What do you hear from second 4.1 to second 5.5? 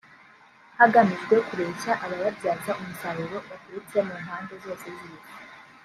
mpande zose z’isi